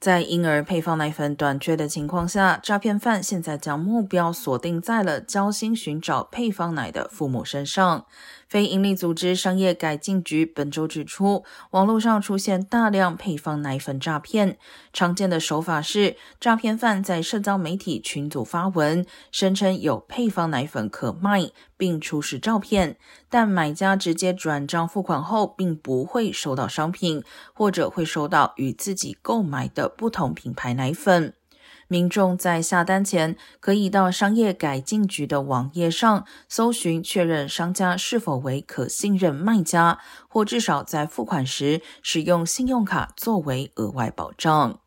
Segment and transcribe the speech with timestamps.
[0.00, 8.06] 在婴儿配方奶粉短缺的情况下，诈骗犯现在将目标锁定在了交心寻找配方奶的父母身上。
[8.48, 14.56] 非营利组织商业改进局本周指出，网络上出现大量配方奶粉诈骗。
[14.92, 22.96] 常见的手法是，诈骗犯在社交媒体群组发文，声称有配方奶粉可卖，并出示照片，
[23.28, 27.22] 但买家直接转账付款后，并不会收到商品，
[27.54, 31.34] 或者会收到与自己购买的不同品牌奶粉。
[31.88, 39.98] 民众在下单前，可以到商业改进局的网页上搜寻，确认商家是否为可信任卖家，
[40.28, 44.78] 或至少在付款时使用信用卡作为额外保障。